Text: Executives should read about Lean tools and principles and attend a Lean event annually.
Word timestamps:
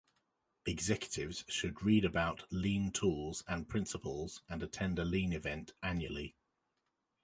Executives 0.65 1.45
should 1.47 1.83
read 1.83 2.03
about 2.03 2.51
Lean 2.51 2.89
tools 2.91 3.43
and 3.47 3.69
principles 3.69 4.41
and 4.49 4.63
attend 4.63 4.97
a 4.97 5.05
Lean 5.05 5.31
event 5.31 5.73
annually. 5.83 6.35